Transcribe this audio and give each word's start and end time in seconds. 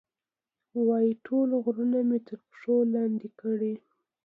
وایي، 0.87 1.13
ټول 1.25 1.49
غرونه 1.63 1.99
مې 2.07 2.19
تر 2.27 2.37
پښو 2.47 2.75
لاندې 2.93 3.27
کړي. 3.39 3.73